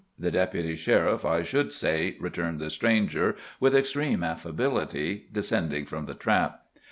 [0.17, 6.15] The Deputy Sheriff, I should say," returned the stranger with extreme affability, descending from the
[6.15, 6.59] trap.